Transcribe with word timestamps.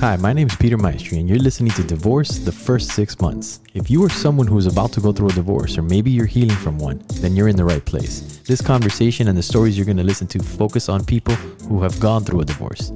Hi, 0.00 0.16
my 0.16 0.32
name 0.32 0.46
is 0.48 0.56
Peter 0.56 0.78
Maestri, 0.78 1.18
and 1.20 1.28
you're 1.28 1.38
listening 1.38 1.72
to 1.72 1.82
Divorce 1.82 2.38
the 2.38 2.50
First 2.50 2.88
Six 2.92 3.20
Months. 3.20 3.60
If 3.74 3.90
you 3.90 4.02
are 4.02 4.08
someone 4.08 4.46
who 4.46 4.56
is 4.56 4.66
about 4.66 4.92
to 4.94 5.00
go 5.00 5.12
through 5.12 5.28
a 5.28 5.32
divorce, 5.32 5.76
or 5.76 5.82
maybe 5.82 6.10
you're 6.10 6.24
healing 6.24 6.56
from 6.56 6.78
one, 6.78 7.02
then 7.16 7.36
you're 7.36 7.48
in 7.48 7.56
the 7.56 7.66
right 7.66 7.84
place. 7.84 8.38
This 8.46 8.62
conversation 8.62 9.28
and 9.28 9.36
the 9.36 9.42
stories 9.42 9.76
you're 9.76 9.84
going 9.84 9.98
to 9.98 10.02
listen 10.02 10.26
to 10.28 10.38
focus 10.42 10.88
on 10.88 11.04
people 11.04 11.34
who 11.68 11.82
have 11.82 12.00
gone 12.00 12.24
through 12.24 12.40
a 12.40 12.46
divorce, 12.46 12.88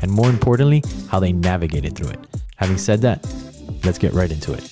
and 0.00 0.08
more 0.08 0.30
importantly, 0.30 0.84
how 1.08 1.18
they 1.18 1.32
navigated 1.32 1.96
through 1.96 2.10
it. 2.10 2.20
Having 2.54 2.78
said 2.78 3.00
that, 3.02 3.26
let's 3.82 3.98
get 3.98 4.12
right 4.12 4.30
into 4.30 4.52
it. 4.52 4.70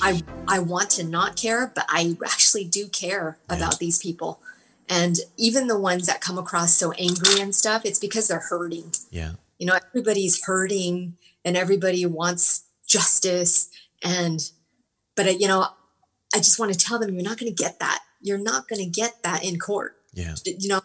I 0.00 0.22
I 0.46 0.60
want 0.60 0.88
to 0.90 1.04
not 1.04 1.34
care, 1.34 1.72
but 1.74 1.84
I 1.88 2.16
actually 2.24 2.64
do 2.64 2.86
care 2.86 3.38
Yeah. 3.50 3.56
about 3.56 3.80
these 3.80 3.98
people. 3.98 4.38
And 4.88 5.18
even 5.36 5.66
the 5.66 5.78
ones 5.78 6.06
that 6.06 6.20
come 6.20 6.38
across 6.38 6.74
so 6.74 6.92
angry 6.92 7.40
and 7.40 7.52
stuff, 7.54 7.84
it's 7.84 7.98
because 7.98 8.28
they're 8.28 8.38
hurting. 8.38 8.92
Yeah. 9.10 9.32
You 9.58 9.66
know, 9.66 9.78
everybody's 9.88 10.44
hurting 10.44 11.16
and 11.44 11.56
everybody 11.56 12.04
wants 12.06 12.64
justice 12.86 13.70
and 14.02 14.50
but 15.16 15.26
uh, 15.26 15.30
you 15.30 15.48
know, 15.48 15.66
I 16.32 16.38
just 16.38 16.60
want 16.60 16.72
to 16.72 16.78
tell 16.78 16.98
them 16.98 17.12
you're 17.12 17.24
not 17.24 17.38
going 17.38 17.52
to 17.52 17.62
get 17.62 17.80
that. 17.80 18.00
You're 18.20 18.38
not 18.38 18.68
going 18.68 18.82
to 18.82 18.88
get 18.88 19.22
that 19.24 19.44
in 19.44 19.58
court. 19.58 19.96
Yeah. 20.12 20.34
You 20.44 20.68
know, 20.68 20.80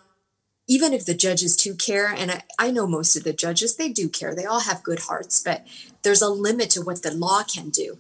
even 0.67 0.93
if 0.93 1.05
the 1.05 1.13
judges 1.13 1.55
do 1.55 1.75
care, 1.75 2.07
and 2.07 2.31
I, 2.31 2.41
I 2.57 2.71
know 2.71 2.87
most 2.87 3.15
of 3.15 3.23
the 3.23 3.33
judges, 3.33 3.75
they 3.75 3.89
do 3.89 4.09
care. 4.09 4.33
They 4.33 4.45
all 4.45 4.61
have 4.61 4.81
good 4.81 4.99
hearts, 4.99 5.41
but 5.41 5.67
there's 6.03 6.21
a 6.21 6.29
limit 6.29 6.69
to 6.71 6.81
what 6.81 7.03
the 7.03 7.13
law 7.13 7.43
can 7.43 7.69
do. 7.69 7.97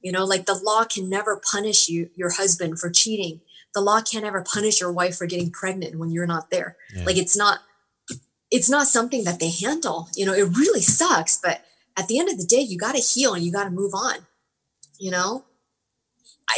You 0.00 0.12
know, 0.12 0.24
like 0.24 0.46
the 0.46 0.60
law 0.62 0.84
can 0.84 1.08
never 1.08 1.40
punish 1.50 1.88
you, 1.88 2.10
your 2.14 2.30
husband 2.30 2.78
for 2.78 2.90
cheating. 2.90 3.40
The 3.72 3.80
law 3.80 4.00
can't 4.00 4.24
ever 4.24 4.42
punish 4.42 4.80
your 4.80 4.92
wife 4.92 5.16
for 5.16 5.26
getting 5.26 5.50
pregnant 5.50 5.98
when 5.98 6.10
you're 6.10 6.26
not 6.26 6.50
there. 6.50 6.76
Yeah. 6.94 7.04
Like 7.04 7.16
it's 7.16 7.36
not, 7.36 7.60
it's 8.52 8.68
not 8.70 8.86
something 8.86 9.24
that 9.24 9.40
they 9.40 9.50
handle. 9.50 10.08
You 10.14 10.26
know, 10.26 10.34
it 10.34 10.56
really 10.56 10.82
sucks, 10.82 11.36
but 11.42 11.64
at 11.96 12.06
the 12.06 12.18
end 12.20 12.28
of 12.28 12.38
the 12.38 12.44
day, 12.46 12.60
you 12.60 12.78
got 12.78 12.94
to 12.94 13.00
heal 13.00 13.34
and 13.34 13.42
you 13.44 13.50
got 13.50 13.64
to 13.64 13.70
move 13.70 13.94
on. 13.94 14.26
You 15.00 15.10
know, 15.10 15.44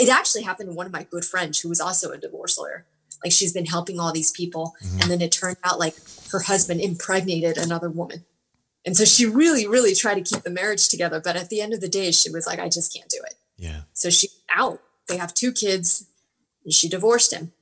it 0.01 0.09
actually 0.09 0.43
happened 0.43 0.69
to 0.71 0.75
one 0.75 0.87
of 0.87 0.93
my 0.93 1.05
good 1.05 1.25
friends 1.25 1.61
who 1.61 1.69
was 1.69 1.81
also 1.81 2.11
a 2.11 2.19
divorce 2.19 2.59
lawyer. 2.59 2.85
Like 3.23 3.33
she's 3.33 3.53
been 3.53 3.67
helping 3.67 3.99
all 4.01 4.13
these 4.13 4.33
people, 4.33 4.75
Mhm. 4.83 5.03
and 5.03 5.11
then 5.11 5.21
it 5.23 5.33
turned 5.33 5.57
out 5.65 5.79
like 5.79 5.95
her 6.33 6.41
husband 6.41 6.81
impregnated 6.81 7.57
another 7.57 7.89
woman. 7.89 8.25
And 8.85 8.97
so 8.97 9.05
she 9.07 9.25
really, 9.25 9.67
really 9.67 9.95
tried 9.95 10.17
to 10.17 10.21
keep 10.35 10.43
the 10.43 10.51
marriage 10.51 10.89
together. 10.89 11.19
But 11.21 11.37
at 11.37 11.49
the 11.49 11.63
end 11.63 11.73
of 11.73 11.81
the 11.81 11.89
day, 11.89 12.11
she 12.11 12.29
was 12.31 12.47
like, 12.47 12.59
I 12.59 12.69
just 12.69 12.93
can't 12.93 13.09
do 13.09 13.21
it. 13.25 13.35
Yeah. 13.57 13.83
So 13.95 14.11
she 14.11 14.29
out. 14.55 14.83
They 15.09 15.17
have 15.17 15.33
two 15.33 15.53
kids 15.53 16.05
and 16.65 16.75
she 16.75 16.89
divorced 16.89 17.33
him. 17.33 17.53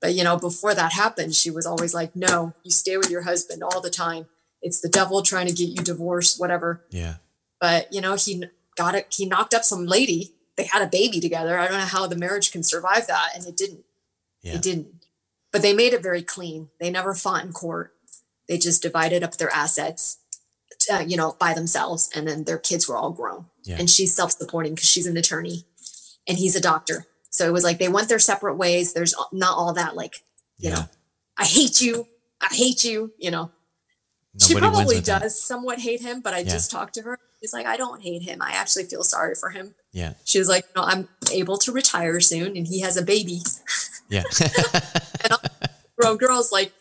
But 0.00 0.14
you 0.14 0.24
know, 0.24 0.36
before 0.36 0.74
that 0.74 0.92
happened, 0.92 1.34
she 1.34 1.50
was 1.50 1.66
always 1.66 1.94
like, 1.94 2.14
No, 2.14 2.54
you 2.62 2.70
stay 2.70 2.96
with 2.96 3.10
your 3.10 3.22
husband 3.22 3.62
all 3.62 3.80
the 3.80 3.90
time. 3.90 4.26
It's 4.62 4.80
the 4.80 4.88
devil 4.88 5.22
trying 5.22 5.46
to 5.46 5.52
get 5.52 5.68
you 5.68 5.82
divorced, 5.82 6.40
whatever. 6.40 6.84
Yeah. 6.90 7.16
But 7.60 7.92
you 7.92 8.00
know, 8.00 8.14
he 8.14 8.44
got 8.76 8.94
it, 8.94 9.06
he 9.10 9.26
knocked 9.26 9.54
up 9.54 9.64
some 9.64 9.86
lady. 9.86 10.34
They 10.56 10.64
had 10.64 10.82
a 10.82 10.88
baby 10.88 11.20
together. 11.20 11.58
I 11.58 11.68
don't 11.68 11.78
know 11.78 11.84
how 11.84 12.06
the 12.06 12.16
marriage 12.16 12.50
can 12.50 12.62
survive 12.62 13.06
that. 13.06 13.30
And 13.34 13.46
it 13.46 13.56
didn't. 13.56 13.84
Yeah. 14.42 14.54
It 14.54 14.62
didn't. 14.62 14.88
But 15.52 15.62
they 15.62 15.72
made 15.72 15.92
it 15.92 16.02
very 16.02 16.22
clean. 16.22 16.68
They 16.80 16.90
never 16.90 17.14
fought 17.14 17.44
in 17.44 17.52
court. 17.52 17.92
They 18.48 18.58
just 18.58 18.82
divided 18.82 19.22
up 19.22 19.36
their 19.36 19.50
assets, 19.50 20.18
uh, 20.92 21.04
you 21.06 21.16
know, 21.16 21.36
by 21.38 21.54
themselves. 21.54 22.10
And 22.14 22.26
then 22.26 22.44
their 22.44 22.58
kids 22.58 22.88
were 22.88 22.96
all 22.96 23.12
grown. 23.12 23.46
Yeah. 23.64 23.76
And 23.78 23.88
she's 23.88 24.14
self 24.14 24.32
supporting 24.32 24.74
because 24.74 24.88
she's 24.88 25.06
an 25.06 25.16
attorney 25.16 25.64
and 26.26 26.38
he's 26.38 26.56
a 26.56 26.60
doctor. 26.60 27.06
So 27.30 27.46
it 27.46 27.52
was 27.52 27.64
like 27.64 27.78
they 27.78 27.88
went 27.88 28.08
their 28.08 28.18
separate 28.18 28.56
ways. 28.56 28.92
There's 28.92 29.14
not 29.32 29.56
all 29.56 29.72
that, 29.74 29.96
like, 29.96 30.14
you 30.58 30.70
Yeah. 30.70 30.74
know, 30.76 30.84
I 31.36 31.44
hate 31.44 31.80
you. 31.80 32.06
I 32.40 32.48
hate 32.54 32.84
you. 32.84 33.12
You 33.18 33.30
know, 33.30 33.50
she 34.40 34.54
Nobody 34.54 34.66
wins 34.66 34.76
probably 34.78 34.96
with 34.96 35.04
that. 35.06 35.22
does 35.22 35.40
somewhat 35.40 35.78
hate 35.78 36.00
him, 36.00 36.20
but 36.20 36.34
I 36.34 36.38
Yeah. 36.38 36.50
just 36.52 36.70
talked 36.70 36.94
to 36.94 37.02
her. 37.02 37.18
She's 37.40 37.52
like, 37.52 37.66
I 37.66 37.76
don't 37.76 38.02
hate 38.02 38.22
him. 38.22 38.42
I 38.42 38.52
actually 38.52 38.84
feel 38.84 39.04
sorry 39.04 39.34
for 39.36 39.50
him. 39.50 39.74
Yeah. 39.92 40.14
She 40.24 40.38
was 40.38 40.48
like, 40.48 40.64
no, 40.74 40.82
I'm 40.82 41.08
able 41.32 41.56
to 41.58 41.70
retire 41.72 42.18
soon 42.20 42.56
and 42.56 42.66
he 42.66 42.80
has 42.80 42.96
a 42.96 43.02
baby. 43.02 43.40
Yeah. 44.10 44.22
Grown 45.98 46.16
girl's 46.16 46.50
like, 46.50 46.72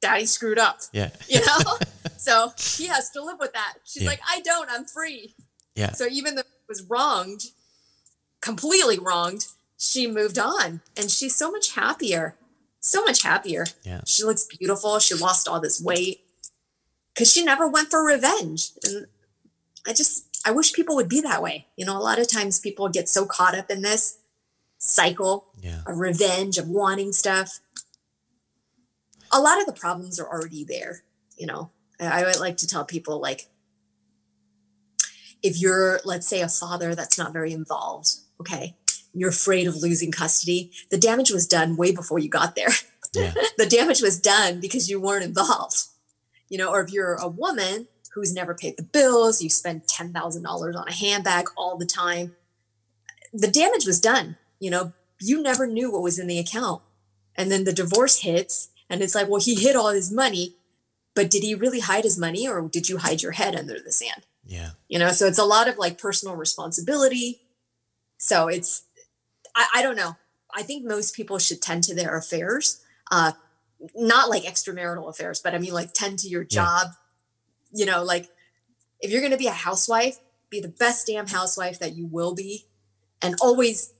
daddy 0.00 0.26
screwed 0.26 0.58
up, 0.58 0.80
yeah. 0.92 1.10
you 1.28 1.40
know? 1.46 1.78
so 2.16 2.52
he 2.58 2.86
has 2.86 3.10
to 3.10 3.22
live 3.22 3.36
with 3.38 3.52
that. 3.52 3.74
She's 3.84 4.02
Yeah. 4.02 4.08
like, 4.10 4.20
I 4.28 4.40
don't, 4.40 4.68
I'm 4.70 4.84
free. 4.84 5.34
Yeah. 5.76 5.92
So 5.92 6.06
even 6.10 6.34
though 6.34 6.40
it 6.40 6.46
was 6.68 6.82
wronged, 6.88 7.42
completely 8.44 8.98
wronged, 8.98 9.46
she 9.78 10.06
moved 10.06 10.38
on 10.38 10.82
and 10.98 11.10
she's 11.10 11.34
so 11.34 11.50
much 11.50 11.74
happier. 11.74 12.36
So 12.80 13.02
much 13.02 13.22
happier. 13.22 13.64
Yeah. 13.82 14.02
She 14.06 14.22
looks 14.22 14.44
beautiful. 14.44 14.98
She 14.98 15.14
lost 15.14 15.48
all 15.48 15.58
this 15.60 15.80
weight 15.80 16.20
because 17.14 17.32
she 17.32 17.42
never 17.42 17.66
went 17.66 17.90
for 17.90 18.04
revenge. 18.04 18.72
And 18.84 19.06
I 19.86 19.94
just, 19.94 20.26
I 20.44 20.50
wish 20.50 20.74
people 20.74 20.94
would 20.96 21.08
be 21.08 21.22
that 21.22 21.42
way. 21.42 21.66
You 21.76 21.86
know, 21.86 21.96
a 21.96 22.04
lot 22.04 22.18
of 22.18 22.28
times 22.28 22.60
people 22.60 22.90
get 22.90 23.08
so 23.08 23.24
caught 23.24 23.56
up 23.56 23.70
in 23.70 23.80
this 23.80 24.18
cycle 24.76 25.46
Yeah. 25.62 25.80
of 25.86 25.98
revenge, 25.98 26.58
of 26.58 26.68
wanting 26.68 27.12
stuff. 27.12 27.60
A 29.32 29.40
lot 29.40 29.58
of 29.58 29.64
the 29.66 29.72
problems 29.72 30.20
are 30.20 30.28
already 30.28 30.64
there. 30.64 31.04
You 31.38 31.46
know, 31.46 31.70
I 31.98 32.20
I 32.20 32.24
would 32.26 32.38
like 32.38 32.58
to 32.58 32.66
tell 32.66 32.84
people 32.84 33.18
like, 33.18 33.48
if 35.42 35.60
you're, 35.60 36.00
let's 36.04 36.26
say, 36.26 36.42
a 36.42 36.48
father 36.48 36.94
that's 36.94 37.16
not 37.18 37.32
very 37.32 37.52
involved, 37.52 38.16
okay, 38.40 38.76
you're 39.12 39.30
afraid 39.30 39.66
of 39.66 39.76
losing 39.76 40.10
custody, 40.10 40.72
the 40.90 40.98
damage 40.98 41.30
was 41.30 41.46
done 41.46 41.76
way 41.76 41.92
before 41.92 42.18
you 42.18 42.28
got 42.28 42.56
there. 42.56 42.70
Yeah. 43.14 43.32
the 43.58 43.66
damage 43.66 44.02
was 44.02 44.18
done 44.18 44.60
because 44.60 44.90
you 44.90 45.00
weren't 45.00 45.24
involved. 45.24 45.84
You 46.48 46.58
know, 46.58 46.70
or 46.70 46.82
if 46.82 46.92
you're 46.92 47.14
a 47.14 47.28
woman 47.28 47.88
who's 48.12 48.34
never 48.34 48.54
paid 48.54 48.76
the 48.76 48.82
bills, 48.82 49.42
you 49.42 49.48
spend 49.50 49.82
$10,000 49.84 50.76
on 50.76 50.88
a 50.88 50.92
handbag 50.92 51.46
all 51.56 51.76
the 51.76 51.86
time, 51.86 52.34
the 53.32 53.48
damage 53.48 53.86
was 53.86 54.00
done. 54.00 54.36
You 54.60 54.70
know, 54.70 54.92
you 55.20 55.42
never 55.42 55.66
knew 55.66 55.90
what 55.90 56.02
was 56.02 56.18
in 56.18 56.26
the 56.26 56.38
account. 56.38 56.82
And 57.36 57.50
then 57.50 57.64
the 57.64 57.72
divorce 57.72 58.20
hits, 58.20 58.68
and 58.88 59.02
it's 59.02 59.14
like, 59.14 59.28
well, 59.28 59.40
he 59.40 59.56
hid 59.56 59.74
all 59.74 59.88
his 59.88 60.12
money, 60.12 60.54
but 61.14 61.30
did 61.30 61.42
he 61.42 61.54
really 61.54 61.80
hide 61.80 62.04
his 62.04 62.18
money 62.18 62.46
or 62.46 62.62
did 62.62 62.88
you 62.88 62.98
hide 62.98 63.22
your 63.22 63.32
head 63.32 63.56
under 63.56 63.78
the 63.80 63.92
sand? 63.92 64.26
Yeah. 64.46 64.70
you 64.88 64.98
know 64.98 65.08
so 65.08 65.26
it's 65.26 65.38
a 65.38 65.44
lot 65.44 65.68
of 65.68 65.78
like 65.78 65.96
personal 65.96 66.36
responsibility 66.36 67.40
so 68.18 68.48
it's 68.48 68.84
I, 69.56 69.66
I 69.76 69.82
don't 69.82 69.96
know. 69.96 70.16
I 70.54 70.62
think 70.62 70.84
most 70.84 71.14
people 71.14 71.38
should 71.38 71.60
tend 71.62 71.84
to 71.84 71.94
their 71.94 72.16
affairs 72.16 72.80
uh 73.10 73.32
not 73.94 74.30
like 74.30 74.44
extramarital 74.44 75.08
affairs 75.10 75.40
but 75.42 75.54
i 75.54 75.58
mean 75.58 75.72
like 75.74 75.92
tend 75.92 76.18
to 76.20 76.28
your 76.28 76.42
Yeah. 76.42 76.46
job. 76.64 76.88
You 77.72 77.86
know 77.86 78.02
like 78.04 78.28
if 79.00 79.10
you're 79.10 79.20
going 79.20 79.32
to 79.32 79.38
be 79.38 79.48
a 79.48 79.52
housewife 79.52 80.18
be 80.50 80.60
the 80.60 80.68
best 80.68 81.06
damn 81.08 81.26
housewife 81.26 81.78
that 81.80 81.96
you 81.96 82.06
will 82.06 82.34
be. 82.34 82.66
And 83.20 83.34
always 83.42 83.92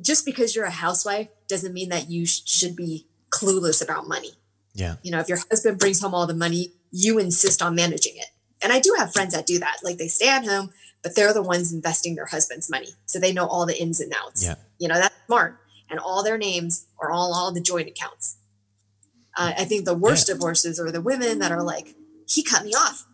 just 0.00 0.24
because 0.26 0.54
you're 0.54 0.64
a 0.66 0.70
housewife 0.70 1.28
doesn't 1.48 1.72
mean 1.72 1.88
that 1.88 2.10
you 2.10 2.26
sh- 2.26 2.42
should 2.44 2.76
be 2.76 3.06
clueless 3.30 3.82
about 3.82 4.06
money. 4.08 4.32
Yeah. 4.74 4.96
you 5.02 5.10
know 5.10 5.18
if 5.20 5.28
your 5.28 5.38
husband 5.50 5.78
brings 5.78 6.00
home 6.00 6.14
all 6.14 6.26
the 6.26 6.34
money 6.34 6.72
you 6.90 7.18
insist 7.18 7.62
on 7.62 7.74
managing 7.74 8.16
it. 8.16 8.26
And 8.62 8.72
i 8.72 8.78
do 8.80 8.94
have 8.98 9.12
friends 9.12 9.34
that 9.34 9.46
do 9.46 9.58
that. 9.58 9.78
Like 9.82 9.96
they 9.98 10.08
stay 10.08 10.28
at 10.28 10.44
home 10.46 10.70
but 11.02 11.14
they're 11.16 11.32
the 11.34 11.42
ones 11.42 11.72
investing 11.72 12.14
their 12.14 12.26
husband's 12.26 12.70
money. 12.70 12.88
So 13.06 13.18
they 13.18 13.32
know 13.32 13.46
all 13.46 13.66
the 13.66 13.80
ins 13.80 14.00
and 14.00 14.12
outs. 14.16 14.44
Yeah. 14.44 14.54
you 14.78 14.88
know 14.88 14.94
that's 14.94 15.14
smart. 15.26 15.58
And 15.90 15.98
all 16.00 16.22
their 16.22 16.38
names 16.38 16.86
are 16.98 17.10
all 17.10 17.34
all 17.34 17.52
the 17.52 17.60
joint 17.60 17.88
accounts. 17.88 18.36
Uh, 19.36 19.52
i 19.56 19.64
think 19.64 19.84
the 19.86 19.94
worst 19.94 20.26
divorces 20.26 20.78
are 20.78 20.90
the 20.90 21.00
women 21.00 21.38
that 21.38 21.50
are 21.52 21.62
like 21.62 21.94
he 22.28 22.42
cut 22.42 22.64
me 22.64 22.72
off. 22.72 23.06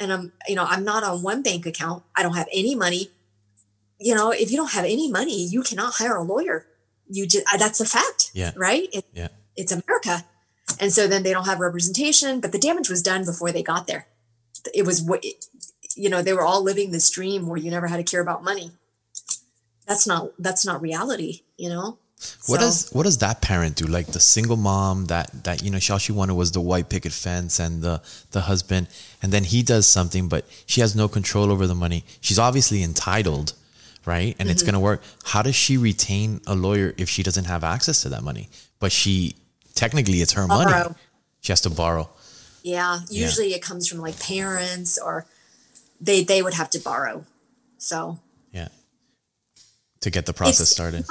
And 0.00 0.12
i'm 0.12 0.32
you 0.48 0.54
know 0.54 0.64
i'm 0.64 0.84
not 0.84 1.02
on 1.04 1.22
one 1.22 1.42
bank 1.42 1.66
account. 1.66 2.02
I 2.16 2.22
don't 2.22 2.34
have 2.36 2.48
any 2.52 2.74
money. 2.74 3.10
You 3.98 4.14
know 4.14 4.30
if 4.30 4.50
you 4.50 4.56
don't 4.56 4.72
have 4.72 4.84
any 4.84 5.10
money 5.10 5.44
you 5.46 5.62
cannot 5.62 5.94
hire 5.94 6.16
a 6.16 6.22
lawyer. 6.22 6.66
You 7.08 7.26
just 7.26 7.44
that's 7.58 7.80
a 7.80 7.84
fact 7.84 8.30
Yeah. 8.34 8.52
right? 8.56 8.88
It, 8.92 9.04
Yeah. 9.12 9.28
it's 9.56 9.72
america. 9.72 10.24
And 10.80 10.92
so 10.92 11.06
then 11.06 11.22
they 11.22 11.32
don't 11.32 11.46
have 11.46 11.58
representation 11.60 12.40
but 12.40 12.52
the 12.52 12.58
damage 12.58 12.88
was 12.88 13.02
done 13.02 13.24
before 13.24 13.50
they 13.52 13.62
got 13.62 13.86
there. 13.86 14.06
It 14.74 14.86
was 14.86 15.02
what 15.02 15.24
you 15.96 16.08
know 16.10 16.22
they 16.22 16.32
were 16.32 16.42
all 16.44 16.62
living 16.62 16.90
this 16.90 17.10
dream 17.10 17.46
where 17.46 17.58
you 17.58 17.70
never 17.70 17.86
had 17.86 17.98
to 17.98 18.02
care 18.04 18.20
about 18.20 18.42
money 18.44 18.70
that's 19.86 20.06
not 20.06 20.30
that's 20.38 20.64
not 20.64 20.80
reality 20.80 21.42
you 21.56 21.68
know 21.68 21.98
What 22.46 22.60
So- 22.60 22.66
does 22.66 22.90
what 22.92 23.02
does 23.04 23.18
that 23.18 23.40
parent 23.42 23.74
do? 23.76 23.86
Like 23.86 24.06
the 24.12 24.20
single 24.20 24.56
mom 24.56 25.06
that 25.06 25.28
that 25.46 25.62
you 25.64 25.70
know, 25.72 25.80
she 25.80 25.92
all 25.92 25.98
she 25.98 26.12
wanted 26.12 26.34
was 26.42 26.50
the 26.52 26.60
white 26.60 26.88
picket 26.88 27.12
fence 27.12 27.58
and 27.64 27.82
the 27.82 28.00
the 28.30 28.42
husband, 28.42 28.86
and 29.22 29.32
then 29.32 29.42
he 29.44 29.60
does 29.64 29.86
something, 29.96 30.28
but 30.28 30.42
she 30.66 30.80
has 30.84 30.94
no 30.94 31.08
control 31.08 31.50
over 31.50 31.66
the 31.66 31.74
money. 31.74 32.04
She's 32.20 32.38
obviously 32.38 32.80
entitled, 32.90 33.48
right? 34.06 34.36
And 34.38 34.46
Mm-hmm. 34.46 34.50
it's 34.52 34.62
gonna 34.62 34.78
work. 34.90 35.00
How 35.34 35.42
does 35.42 35.56
she 35.64 35.74
retain 35.76 36.40
a 36.46 36.54
lawyer 36.54 36.94
if 36.96 37.08
she 37.14 37.22
doesn't 37.24 37.46
have 37.54 37.64
access 37.74 38.02
to 38.02 38.08
that 38.10 38.22
money? 38.22 38.44
But 38.78 38.92
she 38.92 39.34
technically 39.74 40.18
it's 40.22 40.34
her 40.38 40.46
money. 40.46 40.94
She 41.40 41.50
has 41.50 41.60
to 41.62 41.70
borrow. 41.70 42.06
yeah 42.62 43.00
Yeah. 43.10 43.26
usually 43.26 43.50
it 43.58 43.62
comes 43.68 43.88
from 43.88 43.98
like 44.06 44.16
parents 44.20 44.92
or 45.06 45.26
they 46.02 46.22
they 46.24 46.42
would 46.42 46.54
have 46.54 46.68
to 46.70 46.78
borrow 46.80 47.24
so 47.78 48.18
Yeah. 48.52 48.68
To 50.00 50.10
get 50.10 50.26
the 50.26 50.32
process 50.34 50.60
It's 50.60 50.70
started. 50.70 51.04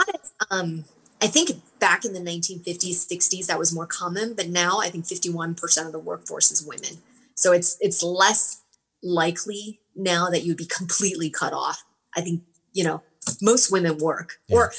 um, 0.52 0.86
I 1.22 1.28
think 1.28 1.52
back 1.80 2.04
in 2.06 2.14
the 2.14 2.20
1950s, 2.20 3.08
60s, 3.12 3.46
that 3.48 3.58
was 3.60 3.74
more 3.74 3.86
common, 3.88 4.34
but 4.36 4.48
now 4.50 4.80
I 4.80 4.90
think 4.90 5.06
51% 5.06 5.86
of 5.86 5.92
the 5.92 6.00
workforce 6.00 6.52
is 6.52 6.66
women. 6.66 6.94
So 7.36 7.52
it's 7.54 7.78
it's 7.80 8.02
less 8.04 8.62
likely 9.04 9.80
now 9.96 10.30
that 10.30 10.44
you'd 10.44 10.58
be 10.58 10.66
completely 10.80 11.30
cut 11.30 11.54
off. 11.54 11.84
I 12.16 12.22
think, 12.22 12.44
you 12.74 12.84
know, 12.84 13.02
most 13.42 13.72
women 13.72 13.98
work 13.98 14.40
Yeah. 14.48 14.58
or 14.58 14.74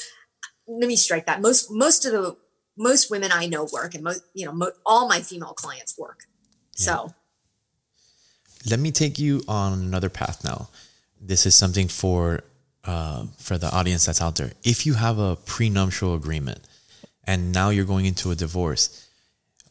let 0.67 0.87
me 0.87 0.95
strike 0.95 1.25
that. 1.25 1.41
Most, 1.41 1.69
most 1.71 2.05
of 2.05 2.11
the, 2.13 2.37
most 2.77 3.09
women 3.11 3.31
I 3.33 3.45
know 3.47 3.67
work 3.71 3.93
and 3.95 4.03
most, 4.03 4.23
you 4.33 4.45
know, 4.45 4.51
mo- 4.53 4.71
all 4.85 5.07
my 5.07 5.19
female 5.21 5.53
clients 5.53 5.97
work. 5.97 6.19
So 6.75 7.13
let 8.69 8.79
me 8.79 8.91
take 8.91 9.19
you 9.19 9.43
on 9.47 9.73
another 9.73 10.09
path 10.09 10.43
now. 10.43 10.69
This 11.19 11.45
is 11.45 11.55
something 11.55 11.87
for 11.87 12.43
uh, 12.85 13.25
for 13.37 13.57
the 13.57 13.71
audience 13.73 14.05
that's 14.05 14.21
out 14.21 14.35
there. 14.35 14.51
If 14.63 14.85
you 14.85 14.95
have 14.95 15.19
a 15.19 15.37
prenuptial 15.37 16.15
agreement 16.15 16.59
and 17.23 17.53
now 17.53 17.69
you're 17.69 17.85
going 17.85 18.05
into 18.05 18.31
a 18.31 18.35
divorce, 18.35 19.07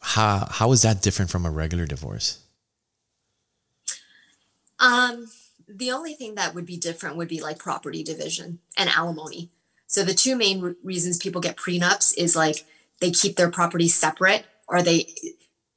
how 0.01 0.47
how 0.49 0.71
is 0.71 0.81
that 0.81 1.01
different 1.01 1.31
from 1.31 1.45
a 1.45 1.51
regular 1.51 1.85
divorce? 1.85 2.39
Um, 4.79 5.27
the 5.67 5.91
only 5.91 6.13
thing 6.13 6.35
that 6.35 6.53
would 6.53 6.65
be 6.65 6.77
different 6.77 7.15
would 7.15 7.27
be 7.27 7.41
like 7.41 7.57
property 7.57 8.03
division 8.03 8.59
and 8.77 8.89
alimony. 8.89 9.49
So 9.87 10.03
the 10.03 10.13
two 10.13 10.35
main 10.35 10.59
re- 10.61 10.75
reasons 10.83 11.17
people 11.17 11.39
get 11.39 11.55
prenups 11.55 12.17
is 12.17 12.35
like 12.35 12.65
they 12.99 13.11
keep 13.11 13.35
their 13.35 13.51
property 13.51 13.87
separate 13.87 14.45
or 14.67 14.81
they 14.81 15.13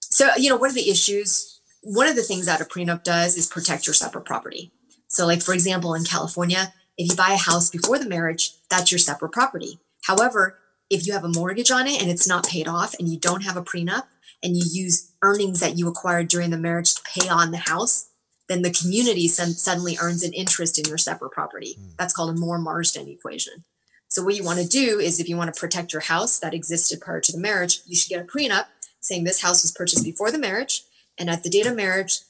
so 0.01 0.31
you 0.37 0.49
know 0.49 0.57
what 0.57 0.71
are 0.71 0.75
the 0.75 0.91
issues 0.91 1.56
one 1.87 2.09
of 2.09 2.17
the 2.17 2.23
things 2.23 2.47
that 2.47 2.61
a 2.61 2.65
prenup 2.65 3.05
does 3.05 3.37
is 3.37 3.47
protect 3.47 3.87
your 3.87 3.95
separate 3.95 4.25
property. 4.25 4.73
So 5.09 5.25
like 5.27 5.43
for 5.43 5.55
example 5.55 5.95
in 5.95 6.05
california 6.05 6.73
if 6.99 7.11
you 7.11 7.17
buy 7.17 7.33
a 7.33 7.37
house 7.37 7.71
before 7.71 7.99
the 7.99 8.09
marriage 8.09 8.55
that's 8.69 8.91
your 8.91 8.99
separate 8.99 9.33
property. 9.33 9.79
However 10.05 10.59
if 10.91 11.07
you 11.07 11.13
have 11.13 11.25
a 11.25 11.29
mortgage 11.29 11.71
on 11.71 11.87
it 11.87 12.01
and 12.01 12.11
it's 12.11 12.29
not 12.29 12.47
paid 12.47 12.67
off 12.67 12.95
and 12.99 13.09
you 13.09 13.19
don't 13.19 13.45
have 13.45 13.57
a 13.57 13.63
prenup 13.63 14.05
and 14.43 14.57
you 14.57 14.65
use 14.71 15.13
earnings 15.23 15.61
that 15.61 15.79
you 15.79 15.89
acquired 15.89 16.29
during 16.29 16.51
the 16.51 16.59
marriage 16.59 16.95
to 16.95 17.03
pay 17.03 17.29
on 17.29 17.51
the 17.53 17.59
house 17.59 18.09
then 18.49 18.63
the 18.63 18.71
community 18.71 19.29
suddenly 19.29 19.97
earns 20.01 20.23
an 20.23 20.33
interest 20.33 20.79
in 20.79 20.85
your 20.85 20.99
separate 20.99 21.33
property. 21.33 21.75
Hmm. 21.79 21.89
That's 21.99 22.13
called 22.13 22.31
a 22.31 22.39
moore 22.39 22.59
marsden 22.59 23.09
equation. 23.09 23.65
So 24.09 24.23
what 24.23 24.37
you 24.37 24.45
want 24.45 24.61
to 24.61 24.69
do 24.69 25.01
is 25.01 25.19
if 25.19 25.29
you 25.29 25.37
want 25.37 25.53
to 25.53 25.61
protect 25.61 25.93
your 25.93 26.03
house 26.03 26.39
that 26.39 26.55
existed 26.55 27.01
prior 27.01 27.21
to 27.21 27.33
the 27.33 27.39
marriage, 27.39 27.81
you 27.87 27.97
should 27.97 28.09
get 28.09 28.23
a 28.23 28.25
prenup 28.25 28.67
saying 29.01 29.25
this 29.25 29.43
house 29.43 29.63
was 29.63 29.73
purchased 29.73 30.05
before 30.05 30.31
the 30.31 30.39
marriage 30.39 30.85
and 31.19 31.31
at 31.31 31.43
the 31.43 31.51
date 31.51 31.67
of 31.67 31.77
marriage 31.77 32.21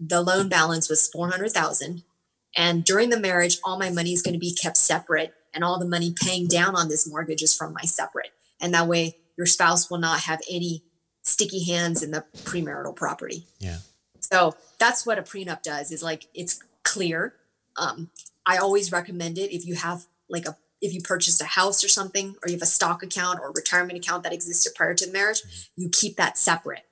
the 0.00 0.22
loan 0.22 0.48
balance 0.48 0.88
was 0.88 1.08
400,000 1.08 2.02
and 2.56 2.84
during 2.84 3.10
the 3.10 3.18
marriage 3.18 3.58
all 3.64 3.78
my 3.78 3.90
money 3.90 4.12
is 4.12 4.22
going 4.22 4.34
to 4.34 4.38
be 4.38 4.54
kept 4.54 4.76
separate 4.76 5.34
and 5.54 5.64
all 5.64 5.78
the 5.78 5.88
money 5.88 6.14
paying 6.14 6.46
down 6.46 6.76
on 6.76 6.88
this 6.88 7.08
mortgage 7.08 7.42
is 7.42 7.54
from 7.54 7.72
my 7.72 7.82
separate. 7.82 8.32
And 8.60 8.74
that 8.74 8.86
way 8.86 9.16
your 9.36 9.46
spouse 9.46 9.90
will 9.90 9.98
not 9.98 10.20
have 10.20 10.40
any 10.50 10.84
sticky 11.22 11.64
hands 11.64 12.02
in 12.02 12.10
the 12.10 12.24
premarital 12.38 12.96
property. 12.96 13.46
Yeah. 13.58 13.78
So 14.20 14.54
that's 14.78 15.06
what 15.06 15.18
a 15.18 15.22
prenup 15.22 15.62
does 15.62 15.90
is 15.90 16.02
like 16.02 16.26
it's 16.34 16.60
clear. 16.84 17.34
Um, 17.76 18.10
I 18.46 18.56
always 18.58 18.92
recommend 18.92 19.38
it 19.38 19.54
if 19.54 19.66
you 19.66 19.74
have 19.74 20.06
like 20.28 20.46
a 20.46 20.56
if 20.80 20.94
you 20.94 21.02
purchased 21.02 21.40
a 21.40 21.44
house 21.44 21.82
or 21.82 21.88
something, 21.88 22.36
or 22.40 22.48
you 22.48 22.54
have 22.54 22.62
a 22.62 22.66
stock 22.66 23.02
account 23.02 23.40
or 23.40 23.50
retirement 23.50 23.98
account 23.98 24.22
that 24.22 24.32
existed 24.32 24.76
prior 24.76 24.94
to 24.94 25.06
the 25.06 25.12
marriage, 25.12 25.70
you 25.74 25.88
keep 25.88 26.16
that 26.16 26.38
separate. 26.38 26.84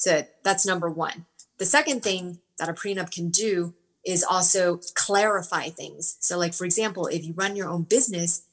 So 0.00 0.22
that's 0.42 0.64
number 0.64 0.90
one. 0.90 1.26
The 1.58 1.66
second 1.66 2.02
thing 2.02 2.38
that 2.58 2.70
a 2.70 2.72
prenup 2.72 3.10
can 3.10 3.28
do 3.28 3.74
is 4.04 4.24
also 4.24 4.80
clarify 4.94 5.68
things. 5.68 6.16
So, 6.20 6.38
like 6.38 6.54
for 6.54 6.64
example, 6.64 7.06
if 7.06 7.22
you 7.22 7.34
run 7.34 7.54
your 7.54 7.68
own 7.68 7.82
business, 7.82 8.46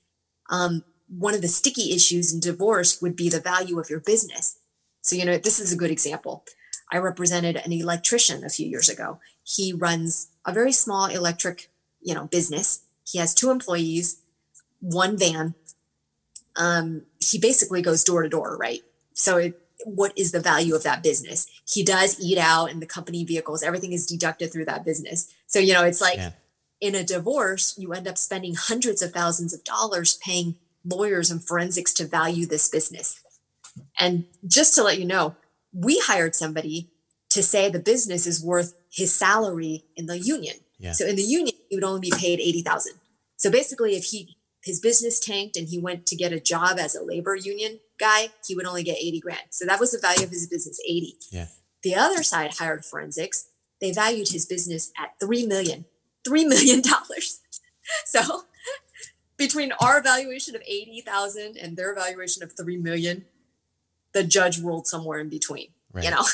um, 0.50 0.84
one 1.08 1.34
of 1.34 1.42
the 1.42 1.48
sticky 1.48 1.96
issues 1.96 2.34
in 2.34 2.42
divorce 2.42 3.02
would 3.02 3.16
be 3.16 3.30
the 3.30 3.40
value 3.40 3.80
of 3.80 3.90
your 3.90 4.02
business. 4.02 4.58
So, 5.00 5.16
you 5.16 5.24
know, 5.24 5.38
this 5.38 5.58
is 5.58 5.72
a 5.72 5.78
good 5.78 5.90
example. 5.90 6.44
I 6.92 6.98
represented 6.98 7.56
an 7.56 7.72
electrician 7.72 8.44
a 8.44 8.50
few 8.50 8.68
years 8.68 8.90
ago. 8.90 9.20
He 9.44 9.72
runs 9.72 10.28
a 10.46 10.52
very 10.52 10.74
small 10.74 11.06
electric, 11.06 11.70
you 12.02 12.14
know, 12.14 12.28
business. 12.28 12.82
He 13.06 13.20
has 13.20 13.34
two 13.34 13.52
employees, 13.52 14.22
one 14.82 15.18
van. 15.18 15.56
Um, 16.58 17.04
he 17.22 17.40
basically 17.40 17.82
goes 17.82 18.04
door 18.04 18.24
to 18.24 18.28
door, 18.28 18.58
right? 18.58 18.82
So, 19.14 19.38
it, 19.38 19.62
what 19.86 20.12
is 20.18 20.32
the 20.32 20.40
value 20.40 20.76
of 20.76 20.84
that 20.84 21.04
business? 21.04 21.48
He 21.68 21.84
does 21.84 22.20
eat 22.20 22.38
out 22.38 22.72
in 22.72 22.80
the 22.80 22.86
company 22.86 23.24
vehicles. 23.24 23.64
Everything 23.64 23.94
is 23.94 24.06
deducted 24.06 24.52
through 24.52 24.66
that 24.66 24.86
business. 24.86 25.32
So, 25.48 25.60
you 25.60 25.74
know, 25.74 25.84
it's 25.84 26.02
like 26.02 26.18
Yeah. 26.18 26.32
in 26.82 26.96
a 26.96 27.04
divorce, 27.04 27.76
you 27.78 27.94
end 27.94 28.08
up 28.08 28.18
spending 28.18 28.56
hundreds 28.56 29.02
of 29.02 29.12
thousands 29.12 29.54
of 29.54 29.64
dollars 29.64 30.16
paying 30.18 30.56
lawyers 30.84 31.30
and 31.30 31.44
forensics 31.44 31.94
to 31.94 32.06
value 32.06 32.46
this 32.46 32.68
business. 32.70 33.20
And 34.00 34.26
just 34.48 34.74
to 34.76 34.84
let 34.84 35.00
you 35.00 35.06
know, 35.06 35.36
we 35.74 36.00
hired 36.00 36.34
somebody 36.36 36.90
to 37.30 37.44
say 37.44 37.70
the 37.70 37.80
business 37.80 38.26
is 38.26 38.44
worth 38.44 38.74
his 38.90 39.14
salary 39.14 39.84
in 39.96 40.06
the 40.06 40.18
union. 40.18 40.56
Yeah. 40.80 40.94
So 40.94 41.06
in 41.06 41.16
the 41.16 41.24
union, 41.24 41.56
he 41.70 41.76
would 41.76 41.84
only 41.84 42.00
be 42.00 42.12
paid 42.16 42.40
80,000. 42.40 42.94
So 43.36 43.52
basically 43.52 43.96
if 43.96 44.06
he 44.06 44.37
his 44.68 44.80
business 44.80 45.20
tanked 45.20 45.58
and 45.58 45.70
he 45.70 45.80
went 45.80 46.06
to 46.08 46.16
get 46.16 46.32
a 46.32 46.40
job 46.40 46.78
as 46.78 46.94
a 46.94 47.04
labor 47.04 47.36
union 47.36 47.80
guy, 48.00 48.28
he 48.46 48.56
would 48.56 48.66
only 48.66 48.84
get 48.84 48.98
80 48.98 49.20
grand. 49.22 49.48
So 49.50 49.66
that 49.66 49.80
was 49.80 49.92
the 49.92 50.00
value 50.00 50.24
of 50.24 50.30
his 50.30 50.48
business, 50.48 50.80
80. 50.88 51.16
Yeah. 51.32 51.48
The 51.84 51.96
other 51.96 52.22
side 52.22 52.54
hired 52.60 52.86
forensics. 52.86 53.48
They 53.82 53.92
valued 53.92 54.30
his 54.30 54.46
business 54.46 54.92
at 54.98 55.20
3 55.20 55.48
million. 55.48 55.86
3 56.26 56.46
million 56.46 56.82
dollars. 56.82 57.40
So 58.06 58.44
between 59.38 59.72
our 59.80 60.02
valuation 60.02 60.54
of 60.58 60.62
80,000 60.68 61.56
and 61.56 61.78
their 61.78 61.96
valuation 61.96 62.44
of 62.44 62.52
3 62.52 62.76
million, 62.76 63.24
the 64.12 64.26
judge 64.26 64.60
ruled 64.60 64.88
somewhere 64.88 65.20
in 65.20 65.30
between, 65.30 65.70
Right. 65.94 66.04
you 66.04 66.12
know. 66.12 66.26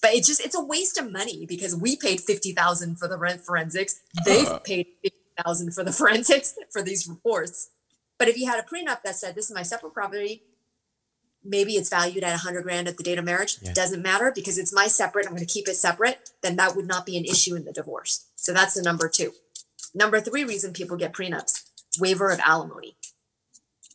But 0.00 0.14
it's 0.14 0.26
just 0.26 0.40
it's 0.40 0.56
a 0.56 0.64
waste 0.64 0.96
of 0.96 1.12
money 1.12 1.44
because 1.44 1.76
we 1.76 1.96
paid 1.96 2.22
50,000 2.22 2.96
for 2.98 3.08
the 3.08 3.18
rent 3.18 3.42
forensics. 3.42 4.00
They've 4.24 4.48
uh. 4.48 4.58
paid 4.60 4.86
50,000 5.38 5.72
for 5.74 5.84
the 5.84 5.92
forensics 5.98 6.54
for 6.70 6.82
these 6.82 7.06
reports. 7.08 7.70
But 8.18 8.28
if 8.28 8.36
you 8.36 8.46
had 8.46 8.58
a 8.58 8.62
prenup 8.62 9.02
that 9.04 9.14
said 9.16 9.34
this 9.34 9.48
is 9.48 9.54
my 9.54 9.62
separate 9.62 9.94
property, 9.94 10.42
maybe 11.44 11.74
it's 11.74 11.88
valued 11.88 12.24
at 12.24 12.30
a 12.30 12.42
100 12.44 12.62
grand 12.62 12.88
at 12.88 12.96
the 12.96 13.02
date 13.04 13.18
of 13.18 13.24
marriage, 13.24 13.58
Yeah. 13.62 13.72
doesn't 13.72 14.02
matter 14.02 14.32
because 14.34 14.58
it's 14.58 14.72
my 14.72 14.88
separate, 14.88 15.26
I'm 15.26 15.32
going 15.34 15.46
to 15.46 15.52
keep 15.52 15.68
it 15.68 15.76
separate, 15.76 16.30
then 16.42 16.56
that 16.56 16.74
would 16.74 16.86
not 16.86 17.06
be 17.06 17.16
an 17.16 17.24
issue 17.24 17.54
in 17.54 17.64
the 17.64 17.72
divorce. 17.72 18.26
So 18.36 18.52
that's 18.52 18.74
the 18.74 18.82
number 18.82 19.08
2. 19.08 19.32
Number 19.94 20.20
3 20.20 20.44
reason 20.44 20.72
people 20.72 20.96
get 20.96 21.12
prenups, 21.12 21.62
waiver 22.00 22.30
of 22.30 22.40
alimony. 22.40 22.96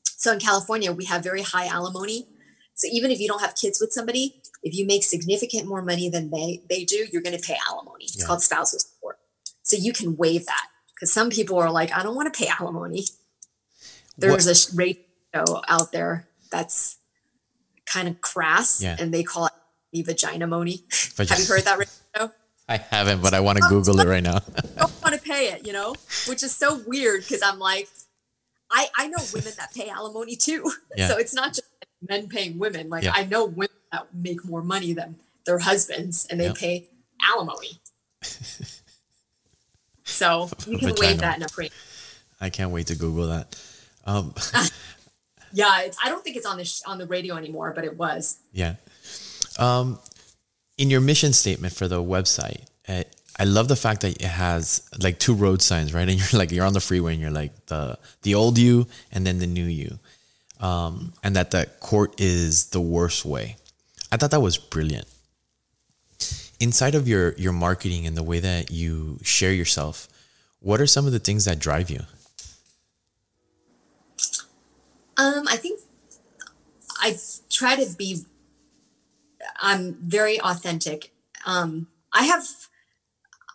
So 0.03 0.31
in 0.31 0.39
California, 0.39 0.91
we 0.93 1.05
have 1.05 1.21
very 1.21 1.41
high 1.41 1.67
alimony. 1.67 2.27
So 2.75 2.87
even 2.91 3.11
if 3.11 3.19
you 3.19 3.27
don't 3.27 3.41
have 3.41 3.55
kids 3.55 3.79
with 3.81 3.91
somebody, 3.91 4.41
if 4.63 4.73
you 4.73 4.85
make 4.87 5.03
significant 5.03 5.67
more 5.67 5.81
money 5.81 6.09
than 6.09 6.31
they 6.31 6.63
they 6.69 6.85
do, 6.85 7.05
you're 7.11 7.21
going 7.21 7.37
to 7.37 7.43
pay 7.45 7.57
alimony. 7.69 8.05
It's 8.05 8.17
Yeah. 8.17 8.25
called 8.25 8.41
spousal 8.41 8.79
support. 8.79 9.19
So 9.63 9.75
you 9.75 9.91
can 9.91 10.15
waive 10.15 10.45
that 10.45 10.67
because 11.03 11.11
some 11.11 11.29
people 11.29 11.57
are 11.59 11.69
like, 11.69 11.91
I 11.91 12.01
don't 12.01 12.15
want 12.15 12.33
to 12.33 12.37
pay 12.39 12.47
alimony. 12.47 13.03
There's 14.17 14.47
a 14.47 14.75
ratio 14.77 15.61
out 15.67 15.91
there 15.91 16.29
that's 16.49 16.95
kind 17.85 18.07
of 18.07 18.21
crass, 18.21 18.81
Yeah. 18.81 18.95
and 18.97 19.13
they 19.13 19.21
call 19.21 19.47
it 19.47 19.51
the 19.91 20.01
vagina 20.03 20.47
money. 20.47 20.85
Have 21.17 21.37
you 21.37 21.45
heard 21.45 21.63
that 21.63 21.77
ratio? 21.77 22.31
I 22.69 22.77
haven't, 22.77 23.21
but 23.21 23.33
I 23.33 23.41
want 23.41 23.57
to 23.57 23.65
Google 23.67 23.99
it 23.99 24.07
right 24.07 24.23
now. 24.23 24.39
don't 24.77 25.01
want 25.03 25.13
to 25.13 25.19
pay 25.19 25.49
it, 25.49 25.67
you 25.67 25.73
know, 25.73 25.93
which 26.29 26.41
is 26.41 26.55
so 26.55 26.81
weird 26.87 27.19
because 27.23 27.41
I'm 27.41 27.59
like, 27.59 27.89
I 28.71 28.87
I 28.97 29.07
know 29.07 29.17
women 29.33 29.51
that 29.57 29.73
pay 29.73 29.89
alimony 29.89 30.37
too, 30.37 30.71
Yeah. 30.95 31.09
so 31.09 31.17
it's 31.17 31.33
not 31.33 31.49
just 31.49 31.63
men 32.07 32.29
paying 32.29 32.57
women. 32.59 32.87
Like 32.89 33.03
Yeah. 33.03 33.11
I 33.13 33.25
know 33.25 33.43
women 33.43 33.75
that 33.91 34.15
make 34.15 34.45
more 34.45 34.61
money 34.63 34.93
than 34.93 35.17
their 35.45 35.59
husbands, 35.59 36.25
and 36.29 36.39
they 36.39 36.53
pay 36.53 36.87
alimony. 37.35 37.81
So 40.03 40.49
you 40.67 40.77
can 40.77 40.93
waive 40.99 41.19
that 41.19 41.37
in 41.37 41.43
a 41.43 41.47
pre. 41.47 41.69
I 42.41 42.49
can't 42.49 42.71
wait 42.71 42.87
to 42.87 42.95
Google 42.95 43.27
that. 43.27 43.55
Um, 44.05 44.33
Yeah, 45.55 45.81
it's, 45.81 45.97
I 46.03 46.09
don't 46.09 46.23
think 46.23 46.35
it's 46.35 46.47
on 46.47 46.57
the 46.57 46.65
sh- 46.65 46.81
on 46.87 46.97
the 46.97 47.05
radio 47.05 47.35
anymore, 47.35 47.73
but 47.75 47.83
it 47.85 47.95
was. 47.95 48.39
yeah. 48.51 48.75
Um, 49.59 49.99
in 50.79 50.89
your 50.89 50.99
mission 51.01 51.31
statement 51.31 51.73
for 51.75 51.87
the 51.87 52.01
website, 52.01 52.61
uh, 52.89 53.03
I 53.37 53.43
love 53.43 53.67
the 53.67 53.75
fact 53.75 54.01
that 54.01 54.15
it 54.19 54.25
has 54.27 54.81
like 54.99 55.19
two 55.19 55.35
road 55.35 55.61
signs, 55.61 55.93
right? 55.93 56.09
And 56.09 56.17
you're 56.19 56.39
like 56.39 56.51
you're 56.51 56.65
on 56.65 56.73
the 56.73 56.79
freeway, 56.81 57.13
and 57.13 57.21
you're 57.21 57.29
like 57.29 57.67
the 57.67 57.99
the 58.23 58.33
old 58.33 58.57
you 58.57 58.87
and 59.11 59.27
then 59.27 59.37
the 59.37 59.45
new 59.45 59.65
you, 59.65 59.99
um, 60.59 61.13
and 61.23 61.35
that 61.35 61.51
the 61.51 61.67
court 61.79 62.19
is 62.19 62.67
the 62.71 62.81
worst 62.81 63.23
way. 63.23 63.57
I 64.11 64.17
thought 64.17 64.31
that 64.31 64.41
was 64.41 64.57
brilliant. 64.57 65.05
Inside 66.63 66.95
of 66.95 67.09
your 67.09 67.33
your 67.33 67.51
marketing 67.51 68.07
and 68.07 68.15
the 68.15 68.23
way 68.23 68.39
that 68.39 68.71
you 68.71 69.19
share 69.21 69.51
yourself, 69.51 70.07
what 70.61 70.79
are 70.79 70.87
some 70.87 71.05
of 71.05 71.11
the 71.11 71.19
things 71.19 71.43
that 71.43 71.59
drive 71.59 71.89
you? 71.89 71.99
Um, 75.17 75.43
I 75.49 75.57
think 75.57 75.81
I 77.01 77.17
try 77.49 77.75
to 77.75 77.85
be. 77.97 78.23
I'm 79.59 79.95
very 79.95 80.39
authentic. 80.39 81.11
Um, 81.45 81.87
I 82.13 82.23
have, 82.23 82.45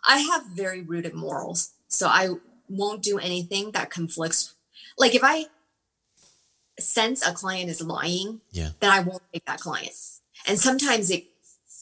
I 0.05 0.19
have 0.19 0.45
very 0.45 0.81
rooted 0.81 1.15
morals, 1.15 1.71
so 1.87 2.05
I 2.07 2.29
won't 2.69 3.01
do 3.01 3.17
anything 3.17 3.71
that 3.71 3.89
conflicts. 3.89 4.53
Like 4.99 5.15
if 5.15 5.23
I 5.23 5.45
sense 6.79 7.25
a 7.25 7.33
client 7.33 7.71
is 7.71 7.81
lying, 7.81 8.41
Yeah. 8.51 8.69
then 8.81 8.91
I 8.91 8.99
won't 8.99 9.23
take 9.33 9.45
that 9.45 9.59
client. 9.59 9.95
And 10.45 10.59
sometimes 10.59 11.09
it 11.09 11.25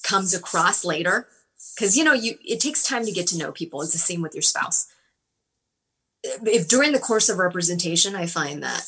comes 0.07 0.33
across 0.33 0.85
later. 0.85 1.27
Because 1.75 1.97
you 1.97 2.03
know 2.03 2.13
you 2.13 2.35
it 2.45 2.59
takes 2.59 2.83
time 2.83 3.05
to 3.05 3.11
get 3.11 3.27
to 3.27 3.37
know 3.37 3.51
people. 3.51 3.81
It's 3.81 3.91
the 3.91 3.97
same 3.97 4.21
with 4.21 4.33
your 4.33 4.41
spouse. 4.41 4.87
If 6.23 6.67
during 6.67 6.91
the 6.91 6.99
course 6.99 7.29
of 7.29 7.37
representation 7.37 8.15
i 8.15 8.25
find 8.25 8.61
that 8.63 8.85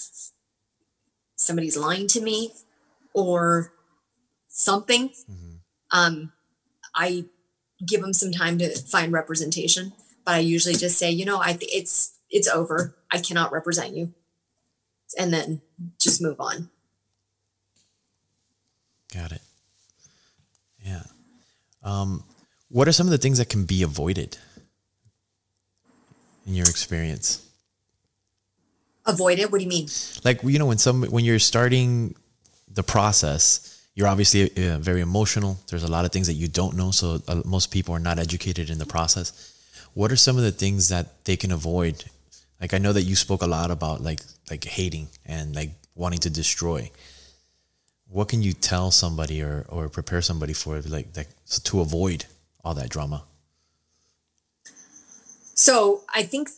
somebody's 1.35 1.77
lying 1.77 2.07
to 2.07 2.21
me 2.21 2.51
or 3.13 3.71
something 4.49 5.09
mm-hmm. 5.09 5.55
um 5.91 6.33
i 6.95 7.23
give 7.88 8.01
them 8.01 8.13
some 8.13 8.31
time 8.31 8.57
to 8.57 8.75
find 8.77 9.13
representation. 9.13 9.93
But 10.25 10.35
i 10.35 10.39
usually 10.39 10.75
just 10.75 10.97
say 10.97 11.11
you 11.11 11.25
know 11.25 11.39
i 11.39 11.53
think 11.53 11.71
it's 11.73 12.17
it's 12.29 12.47
over. 12.47 12.95
I 13.11 13.17
cannot 13.19 13.51
represent 13.51 13.95
you. 13.95 14.13
And 15.17 15.33
then 15.33 15.61
just 15.99 16.21
move 16.21 16.39
on. 16.39 16.69
Got 19.11 19.31
it 19.31 19.41
um 21.83 22.24
what 22.69 22.88
are 22.88 22.91
some 22.91 23.07
of 23.07 23.12
the 23.12 23.17
things 23.17 23.39
that 23.39 23.50
can 23.50 23.65
be 23.65 23.83
avoided 23.83 24.38
in 26.45 26.53
your 26.55 26.67
experience? 26.67 27.45
Avoided? 29.05 29.51
What 29.51 29.57
do 29.57 29.63
you 29.63 29.69
mean? 29.69 29.88
Like 30.24 30.43
you 30.43 30.59
know, 30.59 30.67
when 30.67 30.77
some 30.77 31.03
when 31.03 31.25
you're 31.25 31.39
starting 31.39 32.15
the 32.71 32.83
process, 32.83 33.88
you're 33.95 34.07
obviously 34.07 34.51
uh, 34.69 34.77
very 34.77 35.01
emotional. 35.01 35.59
There's 35.67 35.83
a 35.83 35.91
lot 35.91 36.05
of 36.05 36.12
things 36.12 36.27
that 36.27 36.33
you 36.33 36.48
don't 36.48 36.75
know, 36.75 36.91
so 36.91 37.19
uh, 37.27 37.41
most 37.43 37.71
people 37.71 37.95
are 37.95 38.00
not 38.00 38.19
educated 38.19 38.69
in 38.69 38.77
the 38.77 38.86
process. 38.86 39.55
What 39.93 40.12
are 40.12 40.15
some 40.15 40.38
of 40.38 40.43
the 40.43 40.51
things 40.51 40.89
that 40.89 41.25
they 41.25 41.36
can 41.36 41.51
avoid? 41.51 42.05
Like 42.62 42.74
I 42.74 42.77
know 42.77 42.93
that 42.93 43.03
you 43.03 43.15
spoke 43.15 43.41
a 43.41 43.48
lot 43.48 43.71
about 43.71 44.01
like 44.01 44.19
like 44.51 44.63
hating 44.63 45.07
and 45.25 45.55
like 45.55 45.71
wanting 45.95 46.19
to 46.19 46.29
destroy. 46.29 46.91
What 48.09 48.27
can 48.27 48.41
you 48.41 48.53
tell 48.53 48.91
somebody 48.91 49.41
or 49.41 49.65
or 49.69 49.87
prepare 49.89 50.21
somebody 50.21 50.53
for 50.53 50.81
like 50.81 51.13
that 51.13 51.27
to 51.65 51.81
avoid 51.81 52.25
all 52.63 52.73
that 52.73 52.89
drama? 52.89 53.23
So 55.53 56.01
I 56.13 56.23
think 56.23 56.49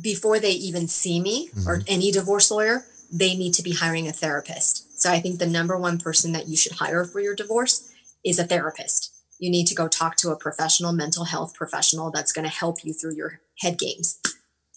before 0.00 0.38
they 0.38 0.52
even 0.52 0.88
see 0.88 1.20
me 1.20 1.48
mm-hmm. 1.48 1.68
or 1.68 1.82
any 1.86 2.10
divorce 2.10 2.50
lawyer, 2.50 2.84
they 3.12 3.34
need 3.36 3.54
to 3.54 3.62
be 3.62 3.72
hiring 3.72 4.08
a 4.08 4.12
therapist. 4.12 5.00
So 5.00 5.12
I 5.12 5.20
think 5.20 5.38
the 5.38 5.46
number 5.46 5.78
one 5.78 5.98
person 5.98 6.32
that 6.32 6.48
you 6.48 6.56
should 6.56 6.72
hire 6.72 7.04
for 7.04 7.20
your 7.20 7.34
divorce 7.34 7.92
is 8.24 8.38
a 8.38 8.44
therapist. 8.44 9.12
You 9.38 9.50
need 9.50 9.66
to 9.66 9.74
go 9.74 9.88
talk 9.88 10.16
to 10.16 10.30
a 10.30 10.36
professional 10.36 10.92
mental 10.92 11.24
health 11.24 11.54
professional 11.54 12.10
that's 12.10 12.32
going 12.32 12.48
to 12.48 12.50
help 12.50 12.84
you 12.84 12.92
through 12.92 13.14
your 13.14 13.40
head 13.60 13.78
games. 13.78 14.18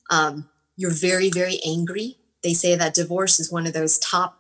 Um, 0.09 0.49
you're 0.75 0.91
very, 0.91 1.29
very 1.29 1.59
angry. 1.65 2.17
They 2.43 2.53
say 2.53 2.75
that 2.75 2.93
divorce 2.93 3.39
is 3.39 3.51
one 3.51 3.65
of 3.65 3.73
those 3.73 3.97
top 3.99 4.38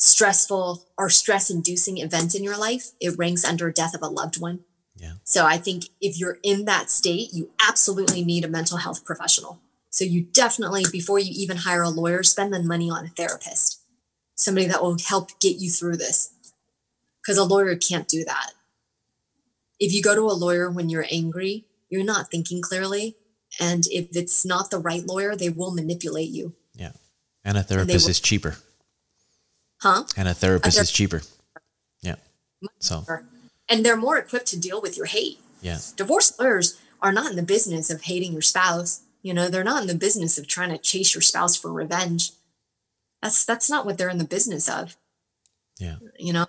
stressful 0.00 0.82
or 0.96 1.10
stress 1.10 1.50
inducing 1.50 1.98
events 1.98 2.34
in 2.34 2.42
your 2.42 2.56
life. 2.56 2.90
It 3.00 3.16
ranks 3.18 3.44
under 3.44 3.70
death 3.70 3.94
of 3.94 4.02
a 4.02 4.08
loved 4.08 4.40
one. 4.40 4.60
Yeah. 4.96 5.12
So 5.24 5.46
I 5.46 5.58
think 5.58 5.84
if 6.00 6.18
you're 6.18 6.38
in 6.42 6.64
that 6.64 6.90
state, 6.90 7.32
you 7.32 7.50
absolutely 7.68 8.24
need 8.24 8.44
a 8.44 8.48
mental 8.48 8.78
health 8.78 9.04
professional. 9.04 9.60
So 9.90 10.04
you 10.04 10.22
definitely, 10.22 10.84
before 10.90 11.18
you 11.18 11.30
even 11.34 11.58
hire 11.58 11.82
a 11.82 11.90
lawyer, 11.90 12.22
spend 12.22 12.52
the 12.52 12.62
money 12.62 12.90
on 12.90 13.04
a 13.04 13.08
therapist, 13.08 13.80
somebody 14.34 14.66
that 14.66 14.82
will 14.82 14.96
help 14.98 15.38
get 15.38 15.56
you 15.56 15.70
through 15.70 15.98
this. 15.98 16.32
Because 17.22 17.36
a 17.36 17.44
lawyer 17.44 17.76
can't 17.76 18.08
do 18.08 18.24
that. 18.24 18.52
If 19.78 19.92
you 19.92 20.02
go 20.02 20.14
to 20.14 20.22
a 20.22 20.32
lawyer 20.32 20.70
when 20.70 20.88
you're 20.88 21.06
angry, 21.10 21.66
you're 21.90 22.04
not 22.04 22.30
thinking 22.30 22.62
clearly. 22.62 23.16
And 23.58 23.86
if 23.88 24.16
it's 24.16 24.46
not 24.46 24.70
the 24.70 24.78
right 24.78 25.04
lawyer, 25.04 25.36
they 25.36 25.50
will 25.50 25.72
manipulate 25.72 26.30
you. 26.30 26.54
Yeah. 26.74 26.92
And 27.44 27.58
a 27.58 27.62
therapist 27.62 28.06
and 28.06 28.10
is 28.10 28.20
cheaper. 28.20 28.56
Huh? 29.80 30.04
And 30.16 30.28
a 30.28 30.34
therapist 30.34 30.76
a 30.76 30.80
ther- 30.80 30.82
is 30.82 30.92
cheaper. 30.92 31.22
Yeah. 32.02 32.16
So 32.78 33.04
and 33.68 33.84
they're 33.84 33.96
more 33.96 34.18
equipped 34.18 34.48
to 34.48 34.58
deal 34.58 34.80
with 34.82 34.96
your 34.96 35.06
hate. 35.06 35.38
Yeah. 35.62 35.78
Divorce 35.96 36.38
lawyers 36.38 36.78
are 37.00 37.12
not 37.12 37.30
in 37.30 37.36
the 37.36 37.42
business 37.42 37.90
of 37.90 38.02
hating 38.02 38.32
your 38.32 38.42
spouse. 38.42 39.02
You 39.22 39.32
know, 39.34 39.48
they're 39.48 39.64
not 39.64 39.82
in 39.82 39.88
the 39.88 39.94
business 39.94 40.38
of 40.38 40.46
trying 40.46 40.70
to 40.70 40.78
chase 40.78 41.14
your 41.14 41.22
spouse 41.22 41.56
for 41.56 41.72
revenge. 41.72 42.32
That's 43.22 43.44
that's 43.44 43.70
not 43.70 43.86
what 43.86 43.98
they're 43.98 44.08
in 44.08 44.18
the 44.18 44.24
business 44.24 44.68
of. 44.68 44.96
Yeah. 45.78 45.96
You 46.18 46.32
know, 46.32 46.46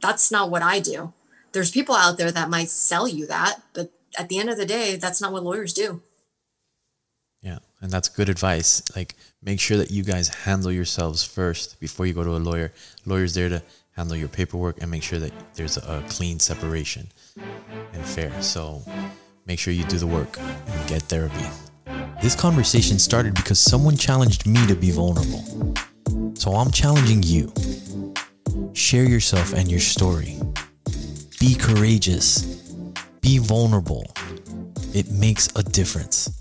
that's 0.00 0.30
not 0.30 0.50
what 0.50 0.62
I 0.62 0.80
do. 0.80 1.12
There's 1.52 1.70
people 1.70 1.94
out 1.94 2.16
there 2.16 2.30
that 2.30 2.50
might 2.50 2.68
sell 2.68 3.08
you 3.08 3.26
that, 3.26 3.60
but 3.74 3.92
at 4.18 4.28
the 4.28 4.38
end 4.38 4.50
of 4.50 4.56
the 4.56 4.66
day, 4.66 4.96
that's 4.96 5.20
not 5.20 5.32
what 5.32 5.42
lawyers 5.42 5.72
do. 5.72 6.02
Yeah, 7.42 7.58
and 7.80 7.90
that's 7.90 8.08
good 8.08 8.28
advice. 8.28 8.82
Like 8.94 9.16
make 9.42 9.60
sure 9.60 9.76
that 9.78 9.90
you 9.90 10.02
guys 10.02 10.28
handle 10.28 10.70
yourselves 10.70 11.24
first 11.24 11.80
before 11.80 12.06
you 12.06 12.12
go 12.12 12.24
to 12.24 12.36
a 12.36 12.38
lawyer. 12.38 12.72
Lawyer's 13.06 13.34
there 13.34 13.48
to 13.48 13.62
handle 13.92 14.16
your 14.16 14.28
paperwork 14.28 14.80
and 14.80 14.90
make 14.90 15.02
sure 15.02 15.18
that 15.18 15.32
there's 15.54 15.76
a 15.76 16.04
clean 16.08 16.38
separation 16.38 17.08
and 17.92 18.04
fair. 18.04 18.30
So 18.42 18.82
make 19.46 19.58
sure 19.58 19.72
you 19.72 19.84
do 19.84 19.98
the 19.98 20.06
work 20.06 20.38
and 20.38 20.88
get 20.88 21.02
therapy. 21.02 21.46
This 22.22 22.34
conversation 22.34 22.98
started 22.98 23.34
because 23.34 23.58
someone 23.58 23.96
challenged 23.96 24.46
me 24.46 24.64
to 24.66 24.74
be 24.74 24.90
vulnerable. 24.90 25.74
So 26.34 26.52
I'm 26.52 26.70
challenging 26.70 27.22
you. 27.22 27.52
Share 28.74 29.04
yourself 29.04 29.52
and 29.54 29.70
your 29.70 29.80
story. 29.80 30.38
Be 31.38 31.54
courageous. 31.54 32.44
Be 33.20 33.38
vulnerable. 33.38 34.12
It 34.94 35.10
makes 35.10 35.48
a 35.56 35.62
difference. 35.62 36.39